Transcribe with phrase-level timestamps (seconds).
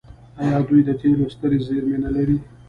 [0.41, 2.37] آیا دوی د تیلو سترې زیرمې نلري؟